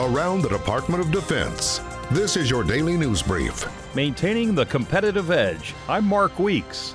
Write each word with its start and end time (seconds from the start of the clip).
around 0.00 0.40
the 0.40 0.48
Department 0.48 1.02
of 1.02 1.10
Defense. 1.10 1.82
This 2.10 2.36
is 2.36 2.48
your 2.48 2.64
daily 2.64 2.96
news 2.96 3.22
brief. 3.22 3.66
Maintaining 3.94 4.54
the 4.54 4.64
competitive 4.64 5.30
edge. 5.30 5.74
I'm 5.88 6.06
Mark 6.06 6.38
Weeks. 6.38 6.94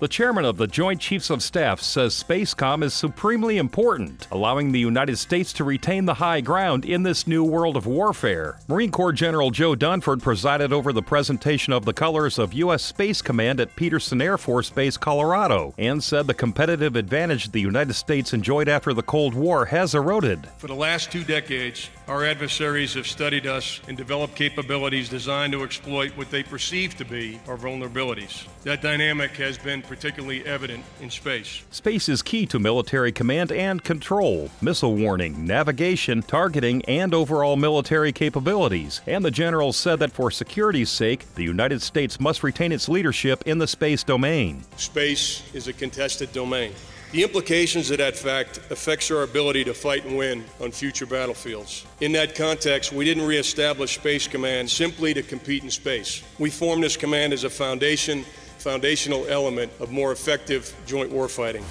The 0.00 0.08
chairman 0.08 0.46
of 0.46 0.56
the 0.56 0.66
Joint 0.66 0.98
Chiefs 0.98 1.28
of 1.28 1.42
Staff 1.42 1.82
says 1.82 2.14
Spacecom 2.14 2.82
is 2.82 2.94
supremely 2.94 3.58
important, 3.58 4.28
allowing 4.30 4.72
the 4.72 4.80
United 4.80 5.18
States 5.18 5.52
to 5.52 5.62
retain 5.62 6.06
the 6.06 6.14
high 6.14 6.40
ground 6.40 6.86
in 6.86 7.02
this 7.02 7.26
new 7.26 7.44
world 7.44 7.76
of 7.76 7.84
warfare. 7.84 8.58
Marine 8.66 8.90
Corps 8.90 9.12
General 9.12 9.50
Joe 9.50 9.74
Dunford 9.74 10.22
presided 10.22 10.72
over 10.72 10.94
the 10.94 11.02
presentation 11.02 11.74
of 11.74 11.84
the 11.84 11.92
colors 11.92 12.38
of 12.38 12.54
U.S. 12.54 12.82
Space 12.82 13.20
Command 13.20 13.60
at 13.60 13.76
Peterson 13.76 14.22
Air 14.22 14.38
Force 14.38 14.70
Base, 14.70 14.96
Colorado, 14.96 15.74
and 15.76 16.02
said 16.02 16.26
the 16.26 16.32
competitive 16.32 16.96
advantage 16.96 17.52
the 17.52 17.60
United 17.60 17.92
States 17.92 18.32
enjoyed 18.32 18.70
after 18.70 18.94
the 18.94 19.02
Cold 19.02 19.34
War 19.34 19.66
has 19.66 19.94
eroded. 19.94 20.48
For 20.56 20.68
the 20.68 20.74
last 20.74 21.12
two 21.12 21.24
decades, 21.24 21.90
our 22.10 22.24
adversaries 22.24 22.94
have 22.94 23.06
studied 23.06 23.46
us 23.46 23.80
and 23.86 23.96
developed 23.96 24.34
capabilities 24.34 25.08
designed 25.08 25.52
to 25.52 25.62
exploit 25.62 26.10
what 26.16 26.28
they 26.28 26.42
perceive 26.42 26.96
to 26.96 27.04
be 27.04 27.38
our 27.46 27.56
vulnerabilities. 27.56 28.48
That 28.64 28.82
dynamic 28.82 29.30
has 29.36 29.56
been 29.56 29.80
particularly 29.80 30.44
evident 30.44 30.84
in 31.00 31.08
space. 31.08 31.62
Space 31.70 32.08
is 32.08 32.20
key 32.20 32.46
to 32.46 32.58
military 32.58 33.12
command 33.12 33.52
and 33.52 33.84
control, 33.84 34.50
missile 34.60 34.96
warning, 34.96 35.46
navigation, 35.46 36.22
targeting, 36.22 36.84
and 36.86 37.14
overall 37.14 37.54
military 37.54 38.10
capabilities. 38.10 39.02
And 39.06 39.24
the 39.24 39.30
general 39.30 39.72
said 39.72 40.00
that 40.00 40.10
for 40.10 40.32
security's 40.32 40.90
sake, 40.90 41.32
the 41.36 41.44
United 41.44 41.80
States 41.80 42.18
must 42.18 42.42
retain 42.42 42.72
its 42.72 42.88
leadership 42.88 43.44
in 43.46 43.58
the 43.58 43.68
space 43.68 44.02
domain. 44.02 44.64
Space 44.76 45.44
is 45.54 45.68
a 45.68 45.72
contested 45.72 46.32
domain. 46.32 46.72
The 47.12 47.24
implications 47.24 47.90
of 47.90 47.98
that 47.98 48.16
fact 48.16 48.58
affects 48.70 49.10
our 49.10 49.24
ability 49.24 49.64
to 49.64 49.74
fight 49.74 50.04
and 50.04 50.16
win 50.16 50.44
on 50.60 50.70
future 50.70 51.06
battlefields. 51.06 51.84
In 52.00 52.12
that 52.12 52.36
context, 52.36 52.92
we 52.92 53.04
didn't 53.04 53.26
reestablish 53.26 53.96
Space 53.96 54.28
Command 54.28 54.70
simply 54.70 55.12
to 55.14 55.22
compete 55.22 55.64
in 55.64 55.70
space. 55.70 56.22
We 56.38 56.50
formed 56.50 56.84
this 56.84 56.96
command 56.96 57.32
as 57.32 57.42
a 57.42 57.50
foundation 57.50 58.24
foundational 58.58 59.26
element 59.26 59.72
of 59.80 59.90
more 59.90 60.12
effective 60.12 60.72
joint 60.86 61.10
warfighting. 61.10 61.64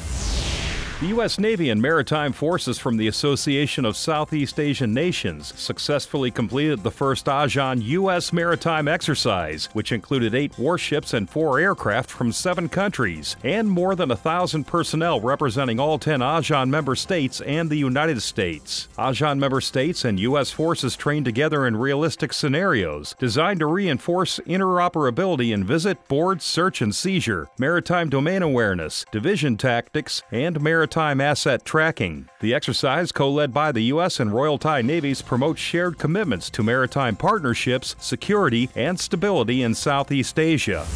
The 1.00 1.08
U.S. 1.16 1.40
Navy 1.40 1.70
and 1.70 1.82
maritime 1.82 2.34
forces 2.34 2.78
from 2.78 2.98
the 2.98 3.08
Association 3.08 3.86
of 3.86 3.96
Southeast 3.96 4.60
Asian 4.60 4.94
Nations 4.94 5.58
successfully 5.58 6.30
completed 6.30 6.84
the 6.84 6.92
first 6.92 7.28
ASEAN 7.28 7.82
U.S. 7.84 8.34
maritime 8.34 8.90
exercise, 8.90 9.70
which 9.72 9.94
included 9.94 10.36
eight 10.36 10.60
warships 10.60 11.14
and 11.14 11.30
four 11.30 11.58
aircraft 11.58 12.12
from 12.12 12.34
seven 12.34 12.68
countries, 12.68 13.38
and 13.46 13.70
more 13.70 13.96
than 13.96 14.12
a 14.12 14.18
thousand 14.18 14.68
personnel 14.68 15.22
representing 15.22 15.80
all 15.80 15.98
10 16.00 16.20
ASEAN 16.20 16.68
member 16.68 16.98
states 16.98 17.40
and 17.40 17.70
the 17.70 17.78
United 17.78 18.22
States. 18.22 18.90
ASEAN 18.98 19.40
member 19.40 19.62
states 19.62 20.04
and 20.04 20.20
U.S. 20.20 20.52
forces 20.52 20.98
trained 20.98 21.24
together 21.24 21.66
in 21.66 21.78
realistic 21.78 22.34
scenarios 22.34 23.16
designed 23.18 23.62
to 23.62 23.68
reinforce 23.68 24.42
interoperability 24.46 25.54
in 25.54 25.64
visit, 25.64 26.10
board, 26.10 26.42
search, 26.42 26.82
and 26.82 26.94
seizure, 26.94 27.48
maritime 27.58 28.10
domain 28.10 28.42
awareness, 28.42 29.06
division 29.14 29.56
tactics, 29.56 30.24
and 30.30 30.60
maritime 30.60 30.89
maritime 30.90 31.22
asset 31.22 31.64
tracking. 31.64 32.28
The 32.40 32.56
exercise, 32.56 33.12
co 33.12 33.30
led 33.30 33.54
by 33.54 33.72
the 33.72 33.84
U.S. 33.94 34.20
and 34.20 34.34
Royal 34.34 34.58
Thai 34.58 34.82
Navies, 34.82 35.22
promotes 35.22 35.62
shared 35.62 36.00
commitments 36.00 36.50
to 36.50 36.64
maritime 36.64 37.16
partnerships, 37.16 37.96
security, 38.00 38.72
and 38.76 39.00
stability 39.00 39.62
in 39.62 39.76
Southeast 39.76 40.40
Asia. 40.40 40.88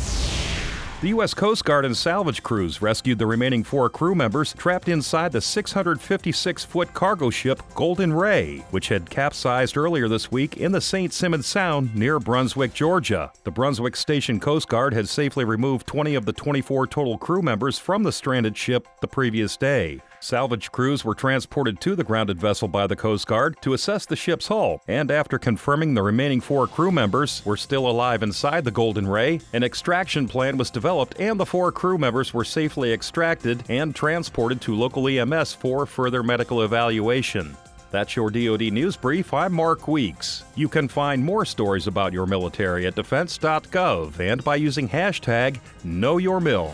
The 1.03 1.09
U.S. 1.09 1.33
Coast 1.33 1.65
Guard 1.65 1.83
and 1.83 1.97
salvage 1.97 2.41
crews 2.43 2.81
rescued 2.81 3.19
the 3.19 3.25
remaining 3.25 3.61
four 3.61 3.89
crew 3.89 4.15
members 4.15 4.53
trapped 4.53 4.87
inside 4.87 5.33
the 5.33 5.41
656 5.41 6.63
foot 6.63 6.93
cargo 6.93 7.29
ship 7.29 7.61
Golden 7.75 8.13
Ray, 8.13 8.59
which 8.71 8.87
had 8.87 9.09
capsized 9.09 9.75
earlier 9.75 10.07
this 10.07 10.31
week 10.31 10.55
in 10.55 10.71
the 10.71 10.79
St. 10.79 11.11
Simons 11.11 11.45
Sound 11.45 11.93
near 11.93 12.19
Brunswick, 12.19 12.73
Georgia. 12.73 13.33
The 13.43 13.51
Brunswick 13.51 13.97
Station 13.97 14.39
Coast 14.39 14.69
Guard 14.69 14.93
had 14.93 15.09
safely 15.09 15.44
removed 15.44 15.88
20 15.88 16.16
of 16.16 16.25
the 16.25 16.31
24 16.31 16.88
total 16.88 17.17
crew 17.17 17.41
members 17.41 17.78
from 17.78 18.03
the 18.03 18.11
stranded 18.13 18.55
ship 18.55 18.88
the 19.01 19.07
previous 19.09 19.57
day. 19.57 19.99
Salvage 20.23 20.72
crews 20.72 21.03
were 21.03 21.13
transported 21.13 21.81
to 21.81 21.97
the 21.97 22.03
grounded 22.06 22.39
vessel 22.39 22.69
by 22.69 22.88
the 22.88 22.95
Coast 22.95 23.28
Guard 23.28 23.57
to 23.61 23.73
assess 23.73 24.06
the 24.06 24.16
ship's 24.16 24.47
hull, 24.47 24.81
and 24.88 25.11
after 25.11 25.38
confirming 25.38 25.94
the 25.94 26.01
remaining 26.01 26.39
four 26.39 26.66
crew 26.66 26.94
members 26.94 27.45
were 27.45 27.57
still 27.57 27.89
alive 27.89 28.23
inside 28.23 28.63
the 28.63 28.72
Golden 28.72 29.06
Ray, 29.06 29.41
an 29.51 29.63
extraction 29.63 30.25
plan 30.25 30.56
was 30.56 30.69
developed 30.69 31.19
and 31.19 31.38
the 31.38 31.45
four 31.45 31.73
crew 31.73 31.97
members 31.97 32.34
were 32.34 32.45
safely 32.45 32.94
extracted 32.94 33.66
and 33.67 33.94
transported 33.94 34.61
to 34.61 34.73
local 34.73 35.09
EMS 35.09 35.56
for 35.56 35.85
further 35.85 36.23
medical 36.23 36.61
evaluation. 36.61 37.57
That's 37.91 38.16
your 38.16 38.31
DoD 38.31 38.72
News 38.72 38.95
Brief. 38.95 39.34
I'm 39.34 39.51
Mark 39.51 39.90
Weeks. 39.90 40.45
You 40.55 40.69
can 40.69 40.88
find 40.88 41.22
more 41.22 41.44
stories 41.44 41.88
about 41.88 42.13
your 42.13 42.28
military 42.28 42.88
at 42.88 42.95
defense.gov 42.95 44.22
and 44.22 44.41
by 44.41 44.55
using 44.55 44.88
hashtag 44.88 45.59
KnowYourMil. 45.85 46.72